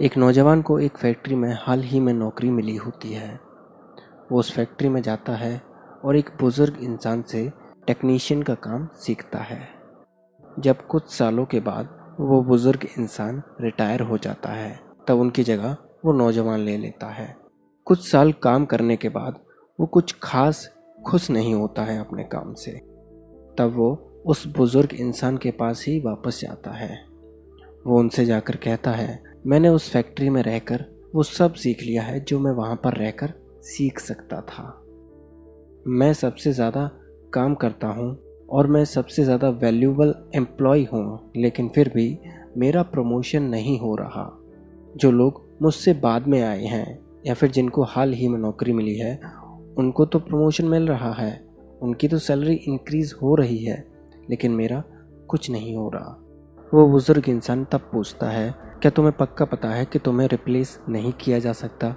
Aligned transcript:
एक 0.00 0.16
नौजवान 0.16 0.62
को 0.62 0.78
एक 0.78 0.96
फैक्ट्री 0.96 1.34
में 1.34 1.58
हाल 1.60 1.82
ही 1.82 2.00
में 2.00 2.12
नौकरी 2.12 2.50
मिली 2.50 2.76
होती 2.76 3.12
है। 3.12 3.40
वो 4.32 4.38
उस 4.38 4.52
फैक्ट्री 4.52 4.88
में 4.88 5.02
जाता 5.02 5.32
है 5.32 5.62
और 6.04 6.16
एक 6.16 6.30
बुज़ुर्ग 6.40 6.76
इंसान 6.80 7.22
से 7.22 7.52
टेक्नीशियन 7.86 8.42
का 8.42 8.54
काम 8.54 8.88
सीखता 8.94 9.38
है। 9.38 9.68
जब 10.58 10.86
कुछ 10.86 11.10
सालों 11.10 11.44
के 11.44 11.60
बाद 11.60 12.16
वो 12.20 12.42
बुज़ुर्ग 12.42 12.86
इंसान 12.98 13.42
रिटायर 13.60 14.00
हो 14.00 14.18
जाता 14.18 14.48
है, 14.48 14.80
तब 15.08 15.18
उनकी 15.18 15.42
जगह 15.42 15.76
वो 16.04 16.12
नौजवान 16.12 16.60
ले 16.60 16.76
लेता 16.76 17.06
है। 17.06 17.36
कुछ 17.84 18.10
साल 18.10 18.32
काम 18.32 18.64
करने 18.64 18.96
के 18.96 19.08
बाद 19.08 19.38
वो 19.80 19.86
कुछ 19.86 20.16
खास 20.22 20.74
खुश 21.06 21.30
नहीं 21.30 21.54
होता 21.54 21.82
है 21.82 22.00
अपने 22.00 22.24
काम 22.24 22.54
से। 22.54 22.72
तब 23.58 23.72
वो 23.74 24.22
उस 24.26 24.46
बुज़ुर्ग 24.46 24.94
इंसान 24.94 25.36
के 25.36 25.50
पास 25.50 25.84
ही 25.88 26.00
वापस 26.00 26.40
जाता 26.40 26.70
है। 26.70 27.06
वो 27.86 27.98
उनसे 27.98 28.24
जाकर 28.24 28.56
कहता 28.56 28.90
है 28.90 29.35
मैंने 29.46 29.68
उस 29.68 29.90
फैक्ट्री 29.90 30.28
में 30.30 30.42
रहकर 30.42 30.84
वो 31.14 31.22
सब 31.22 31.54
सीख 31.54 31.82
लिया 31.82 32.02
है 32.02 32.18
जो 32.20 32.38
मैं 32.38 32.52
वहाँ 32.52 32.76
पर 32.76 32.94
रहकर 32.94 33.32
सीख 33.62 33.98
सकता 34.00 34.40
था। 34.40 34.64
मैं 35.88 36.12
सबसे 36.12 36.52
ज़्यादा 36.52 36.86
काम 37.32 37.54
करता 37.54 37.88
हूँ 37.88 38.16
और 38.50 38.66
मैं 38.66 38.84
सबसे 38.84 39.24
ज़्यादा 39.24 39.48
वैल्यूबल 39.48 40.14
एम्प्लॉय 40.34 40.84
हूँ, 40.84 41.32
लेकिन 41.36 41.68
फिर 41.68 41.88
भी 41.88 42.18
मेरा 42.56 42.82
प्रमोशन 42.82 43.42
नहीं 43.42 43.78
हो 43.80 43.94
रहा। 43.96 44.28
जो 44.96 45.10
लोग 45.10 45.42
मुझसे 45.62 45.92
बाद 45.92 46.26
में 46.26 46.40
आए 46.42 46.64
हैं 46.64 46.98
या 47.26 47.34
फिर 47.34 47.50
जिनको 47.50 47.82
हाल 47.84 48.12
ही 48.12 48.28
में 48.28 48.38
नौकरी 48.38 48.72
मिली 48.72 48.98
है, 48.98 49.14
उनको 49.78 50.04
तो 50.04 50.18
प्रमोशन 50.18 50.64
मिल 50.64 50.88
रहा 50.88 51.12
है, 51.12 51.40
उनकी 51.82 52.08
तो 52.08 52.18
सैलरी 52.18 52.54
इंक्रीज 52.54 53.14
हो 53.22 53.34
रही 53.34 53.64
है, 53.64 53.84
लेकिन 54.30 54.52
मेरा 54.52 54.82
कुछ 55.28 55.50
नहीं 55.50 55.76
हो 55.76 55.90
रहा। 55.94 56.16
वो 56.72 56.86
बुज़ुर्ग 56.88 57.28
इंसान 57.28 57.64
तब 57.64 57.88
पूछता 57.92 58.30
है 58.30 58.54
क्या 58.82 58.90
तुम्हें 58.90 59.16
पक्का 59.16 59.44
पता 59.44 59.68
है 59.68 59.84
कि 59.84 59.98
तुम्हें 59.98 60.28
रिप्लेस 60.28 60.80
नहीं 60.88 61.12
किया 61.12 61.38
जा 61.38 61.52
सकता? 61.52 61.88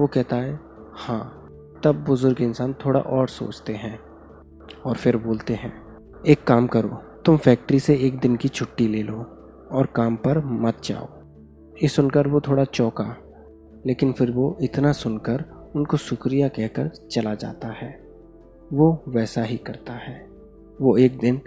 वो 0.00 0.06
कहता 0.06 0.36
है 0.36 0.60
हाँ। 0.94 1.36
तब 1.84 2.04
बुज़ुर्ग 2.04 2.40
इंसान 2.40 2.74
थोड़ा 2.74 3.00
और 3.00 3.28
सोचते 3.28 3.72
हैं 3.72 3.98
और 4.86 4.96
फिर 4.96 5.16
बोलते 5.16 5.54
हैं, 5.54 5.72
एक 6.26 6.44
काम 6.44 6.66
करो, 6.66 6.88
तुम 7.24 7.36
फैक्ट्री 7.36 7.80
से 7.80 7.94
एक 7.96 8.18
दिन 8.18 8.36
की 8.36 8.48
छुट्टी 8.48 8.88
ले 8.88 9.02
लो 9.02 9.16
और 9.72 9.86
काम 9.86 10.16
पर 10.16 10.44
मत 10.44 10.82
जाओ। 10.84 11.08
ये 11.82 11.88
सुनकर 11.88 12.28
वो 12.28 12.40
थोड़ा 12.40 12.64
चौंका, 12.64 13.16
लेकिन 13.86 14.12
फिर 14.12 14.30
वो 14.30 14.56
इतना 14.62 14.92
सुनकर 14.92 15.44
उनको 15.76 15.96
शुक्रिया 15.96 16.48
कहकर 16.48 16.88
चला 16.88 17.34
जाता 17.34 17.68
है। 17.68 18.08
वो 18.72 19.04
वैसा 19.08 19.42
ही 19.42 19.56
करता 19.56 19.92
है। 19.92 20.28
वो 20.80 20.96
एक 20.96 21.18
दिन 21.18 21.40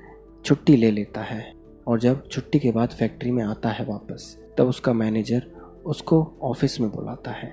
छुट्टी 0.46 0.76
ले 0.76 0.92
लेता 0.92 1.22
है। 1.22 1.63
और 1.88 2.00
जब 2.00 2.28
छुट्टी 2.28 2.60
के 2.60 2.72
बाद 2.72 2.90
फैक्ट्री 2.90 3.32
में 3.32 3.44
आता 3.44 3.70
है 3.70 3.86
वापस, 3.86 4.38
तब 4.58 4.68
उसका 4.68 4.94
मैनेजर 4.94 5.46
उसको 5.86 6.22
ऑफ़िस 6.44 6.80
में 6.82 6.90
बुलाता 6.92 7.32
है। 7.32 7.52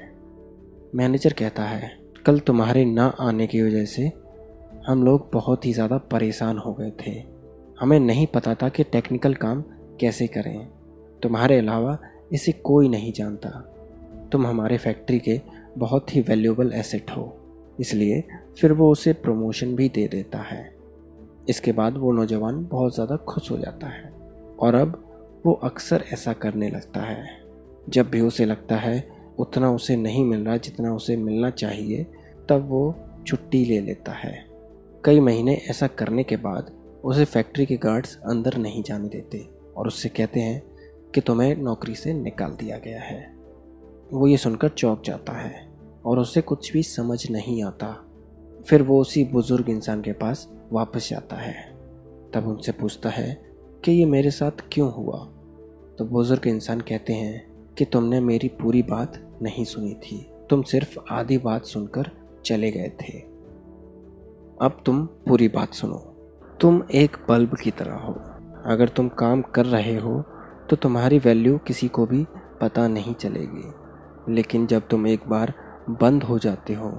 मैनेजर 0.95 1.33
कहता 1.33 1.65
है, 1.65 1.91
कल 2.27 2.39
तुम्हारे 2.41 2.85
ना 2.85 3.07
आने 3.21 3.47
की 3.47 3.63
वजह 3.63 3.85
से 3.87 4.11
हम 4.87 5.03
लोग 5.05 5.29
बहुत 5.33 5.67
ही 5.67 5.73
ज़्यादा 5.73 5.99
परेशान 6.11 6.59
हो 6.59 6.73
गए 6.73 6.91
थे। 7.01 7.11
हमें 7.81 7.99
नहीं 8.01 8.27
पता 8.27 8.55
था 8.55 8.69
कि 8.69 8.85
टेक्निकल 8.85 9.35
काम 9.35 9.63
कैसे 10.01 10.27
करें। 10.27 10.67
तुम्हारे 11.23 11.59
अलावा 11.59 11.99
इसे 12.33 12.53
कोई 12.65 12.89
नहीं 12.89 13.13
जानता। 13.13 13.49
तुम 14.33 14.47
हमारे 14.47 14.79
फैक्ट्री 14.79 15.19
के 15.19 15.41
बहुत 15.79 16.15
ही 16.15 16.21
वैल्यूबल 16.21 16.73
एसेट 16.73 17.11
हो, 17.11 17.37
इसलिए 17.79 18.23
फिर 18.61 18.73
वो 18.73 18.91
उसे 18.93 19.13
प्रमोशन 19.15 19.75
भी 19.77 19.89
दे 19.89 20.07
देता 20.09 20.39
है। 20.43 20.63
इसके 21.49 21.73
बाद 21.73 21.97
वो 21.97 22.13
नौजवान 22.13 22.65
बहुत 22.67 22.95
ज़्यादा 22.95 23.17
खुश 23.19 23.51
हो 23.51 23.57
जाता 23.59 23.87
है। 23.87 24.13
और 24.61 24.75
अब 24.75 25.07
वो 25.47 25.53
अक्सर 25.53 26.05
ऐसा 26.13 26.33
करने 26.33 26.71
लगता 26.71 27.01
है। 27.01 27.41
जब 27.89 28.11
भी 28.11 28.21
उसे 28.21 28.45
लगता 28.45 28.77
है, 28.77 29.09
उतना 29.39 29.71
उसे 29.71 29.97
नहीं 29.97 30.25
मिल 30.25 30.41
रहा 30.41 30.57
जितना 30.57 30.95
उसे 30.95 31.17
मिलना 31.17 31.51
चाहिए, 31.51 32.07
तब 32.49 32.69
वो 32.69 32.95
छुट्टी 33.27 33.65
ले 33.65 33.81
लेता 33.81 34.13
है। 34.13 34.47
कई 35.05 35.21
महीने 35.21 35.55
ऐसा 35.55 35.87
करने 35.87 36.23
के 36.23 36.37
बाद 36.37 36.73
उसे 37.05 37.25
फैक्ट्री 37.25 37.67
के 37.67 37.77
गार्ड्स 37.77 38.19
अंदर 38.19 38.57
नहीं 38.57 38.83
जाने 38.83 39.09
देते 39.09 39.49
और 39.77 39.87
उससे 39.87 40.09
कहते 40.09 40.41
हैं 40.41 40.63
कि 41.15 41.21
तुम्हें 41.21 41.57
नौकरी 41.57 41.95
से 41.95 42.13
निकाल 42.13 42.51
दिया 42.51 42.79
गया 42.79 43.01
है। 43.01 43.35
वो 44.13 44.27
ये 44.27 44.37
सुनकर 44.37 44.69
चौंक 44.69 45.03
जाता 45.05 45.33
है 45.33 45.69
और 46.05 46.19
उसे 46.19 46.41
कुछ 46.41 46.73
भी 46.73 46.83
समझ 46.83 47.31
नहीं 47.31 47.65
आता। 47.65 48.07
फिर 48.67 48.83
वो 48.83 49.01
उसी 49.01 49.25
बुज़ुर्ग 49.25 49.71
इंसान 49.71 50.03
के 50.03 50.13
पास 50.13 50.49
वापस 50.73 51.11
जाता 51.11 51.37
है। 51.37 51.71
तब 52.35 52.49
उनसे 52.49 52.73
पूछता 52.73 53.09
है 53.09 53.50
कि 53.85 53.93
ये 53.93 54.05
मेरे 54.05 54.31
साथ 54.31 54.51
क्यों 54.73 54.93
हुआ? 54.93 55.19
तो 55.99 56.05
बुज़ुर्ग 56.05 56.47
इंसान 56.47 56.81
कहते 56.81 57.13
हैं 57.13 57.67
कि 57.79 57.85
तुमने 57.85 58.21
मेरी 58.21 58.49
पूरी 58.49 58.83
बात 58.83 59.39
नहीं 59.43 59.65
सुनी 59.65 59.95
थी। 59.95 60.33
तुम 60.51 60.63
सिर्फ़ 60.63 60.99
आधी 61.11 61.39
बात 61.39 61.65
सुनकर 61.65 62.11
चले 62.45 62.71
गए 62.71 62.89
थे। 63.03 63.19
अब 64.63 64.83
तुम 64.87 65.07
पूरी 65.07 65.49
बात 65.49 65.75
सुनो। 65.75 65.99
तुम 66.61 66.83
एक 66.95 67.17
बल्ब 67.29 67.57
की 67.57 67.71
तरह 67.71 67.95
हो। 67.95 68.13
अगर 68.67 68.89
तुम 68.89 69.09
काम 69.09 69.43
कर 69.43 69.67
रहे 69.67 69.97
हो 69.97 70.23
तो 70.71 70.77
तुम्हारी 70.77 71.19
वैल्यू 71.19 71.59
किसी 71.59 71.89
को 71.89 72.07
भी 72.07 72.27
पता 72.61 72.89
नहीं 72.89 73.15
चलेगी। 73.15 74.35
लेकिन 74.35 74.67
जब 74.67 74.89
तुम 74.89 75.07
एक 75.07 75.29
बार 75.29 75.55
बंद 75.91 76.23
हो 76.23 76.39
जाते 76.39 76.75
हो 76.75 76.91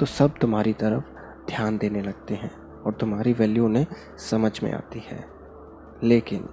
तो 0.00 0.06
सब 0.06 0.34
तुम्हारी 0.40 0.72
तरफ़ 0.72 1.04
ध्यान 1.50 1.78
देने 1.78 2.02
लगते 2.02 2.34
हैं 2.34 2.54
और 2.82 2.92
तुम्हारी 2.92 3.32
वैल्यू 3.32 3.64
उन्हें 3.64 3.86
समझ 4.30 4.62
में 4.62 4.72
आती 4.72 5.02
है। 5.06 5.39
लेकिन 6.04 6.48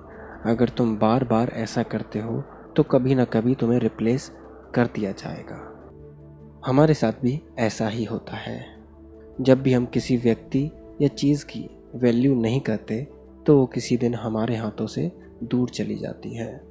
अगर 0.46 0.70
तुम 0.70 0.98
बार 0.98 1.24
बार 1.24 1.50
ऐसा 1.50 1.84
करते 1.84 2.20
हो 2.20 2.44
तो 2.76 2.84
कभी 2.84 3.16
ना 3.16 3.26
कभी 3.26 3.56
तुम्हें 3.56 3.80
रिप्लेस 3.80 4.32
कर 4.76 4.86
दिया 4.86 5.12
जाएगा। 5.12 5.74
हमारे 6.66 6.94
साथ 6.94 7.14
भी 7.22 7.42
ऐसा 7.60 7.88
ही 7.88 8.04
होता 8.04 8.36
है। 8.36 8.66
जब 9.42 9.62
भी 9.62 9.74
हम 9.74 9.86
किसी 9.86 10.18
व्यक्ति 10.18 10.72
या 11.02 11.08
चीज़ 11.08 11.46
की 11.46 11.70
वैल्यू 11.96 12.36
नहीं 12.36 12.62
करते 12.62 13.08
तो 13.46 13.58
वो 13.58 13.66
किसी 13.66 13.98
दिन 13.98 14.16
हमारे 14.16 14.56
हाथों 14.56 14.88
से 14.88 15.12
दूर 15.44 15.70
चली 15.70 15.96
जाती 15.96 16.34
है 16.36 16.62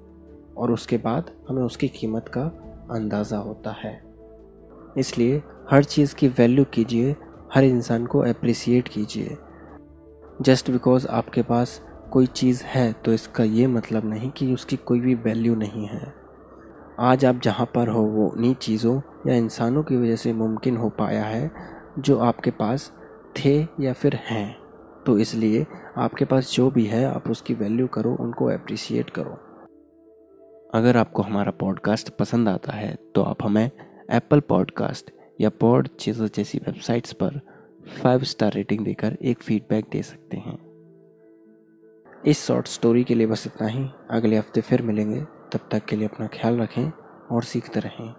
और 0.57 0.73
उसके 0.73 0.97
बाद 0.97 1.31
हमें 1.49 1.63
उसकी 1.63 1.89
कीमत 1.89 2.29
का 2.29 2.45
अंदाज़ा 2.91 3.39
होता 3.39 3.71
है। 3.71 4.03
इसलिए 4.99 5.43
हर 5.71 5.85
चीज़ 5.85 6.15
की 6.15 6.29
वैल्यू 6.29 6.65
कीजिए, 6.65 7.17
हर 7.55 7.65
इंसान 7.65 8.07
को 8.07 8.19
अप्रिसिएट 8.19 8.89
कीजिए। 8.89 9.37
जस्ट 10.43 10.71
बिकॉज़ 10.71 11.07
आपके 11.07 11.43
पास 11.43 11.81
कोई 12.13 12.27
चीज़ 12.27 12.63
है 12.65 12.93
तो 12.93 13.13
इसका 13.13 13.45
ये 13.45 13.67
मतलब 13.67 14.05
नहीं 14.05 14.31
कि 14.31 14.53
उसकी 14.55 14.77
कोई 14.77 15.01
भी 15.01 15.15
वैल्यू 15.15 15.55
नहीं 15.55 15.87
है। 15.87 16.15
आज 16.99 17.25
आप 17.25 17.41
जहाँ 17.41 17.67
पर 17.75 17.89
हो, 17.89 18.03
वो 18.03 18.29
उन्हीं 18.29 18.55
चीज़ों 18.55 19.01
या 19.27 19.35
इंसानों 19.35 19.83
की 19.83 19.97
वजह 19.97 20.17
से 20.17 20.33
मुमकिन 20.33 20.77
हो 20.77 20.89
पाया 20.89 21.25
है, 21.25 21.51
जो 21.99 22.19
आपके 22.19 22.51
पास 22.51 22.93
थे 23.39 23.57
या 23.81 23.93
फिर 23.93 24.15
हैं। 24.15 24.57
तो 25.07 25.19
इसलिए 25.19 25.67
आपके 25.97 26.25
पास 26.25 26.53
जो 26.53 26.71
भी 26.71 26.85
है, 26.85 27.05
आप 27.05 27.31
उसकी 27.31 27.55
वैल्यू 27.55 27.87
करो, 27.87 28.15
उनको 28.15 28.47
अप्रिसिएट 28.47 29.11
करो। 29.11 29.39
अगर 30.75 30.97
आपको 30.97 31.23
हमारा 31.23 31.51
पॉडकास्ट 31.51 32.09
पसंद 32.17 32.49
आता 32.49 32.73
है 32.73 32.95
तो 33.15 33.23
आप 33.23 33.43
हमें 33.43 33.71
एप्पल 34.11 34.41
पॉडकास्ट 34.41 35.11
या 35.41 35.49
पॉड 35.51 35.89
चीज़ों 36.01 36.29
जैसी 36.35 36.59
वेबसाइट्स 36.59 37.13
पर 37.13 37.41
फाइव 38.03 38.23
स्टार 38.23 38.53
रेटिंग 38.53 38.85
देकर 38.85 39.17
एक 39.23 39.43
फीडबैक 39.43 39.87
दे 39.93 40.03
सकते 40.03 40.37
हैं। 40.37 40.66
इस 42.25 42.47
शॉर्ट 42.47 42.67
स्टोरी 42.67 43.05
के 43.05 43.15
लिए 43.15 43.27
बस 43.27 43.47
इतना 43.47 43.69
ही। 43.69 43.91
अगले 44.11 44.37
हफ़्ते 44.37 44.61
फिर 44.61 44.83
मिलेंगे। 44.83 45.21
तब 45.21 45.61
तक 45.71 45.85
के 45.85 45.97
लिए 45.97 46.09
अपना 46.09 46.27
ख्याल 46.27 46.61
रखें 46.61 46.93
और 47.31 47.45
सीखते 47.45 47.81
रहें। 47.81 48.15